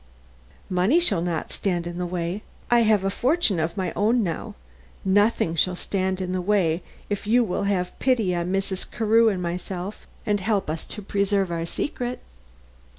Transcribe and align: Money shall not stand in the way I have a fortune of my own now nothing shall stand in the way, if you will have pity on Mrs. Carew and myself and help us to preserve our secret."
Money 0.67 0.99
shall 0.99 1.21
not 1.21 1.51
stand 1.51 1.85
in 1.85 1.99
the 1.99 2.07
way 2.07 2.41
I 2.71 2.79
have 2.79 3.03
a 3.03 3.11
fortune 3.11 3.59
of 3.59 3.77
my 3.77 3.93
own 3.95 4.23
now 4.23 4.55
nothing 5.05 5.53
shall 5.55 5.75
stand 5.75 6.19
in 6.19 6.31
the 6.31 6.41
way, 6.41 6.81
if 7.07 7.27
you 7.27 7.43
will 7.43 7.65
have 7.65 7.99
pity 7.99 8.33
on 8.33 8.51
Mrs. 8.51 8.89
Carew 8.89 9.29
and 9.29 9.43
myself 9.43 10.07
and 10.25 10.39
help 10.39 10.71
us 10.71 10.85
to 10.85 11.03
preserve 11.03 11.51
our 11.51 11.67
secret." 11.67 12.19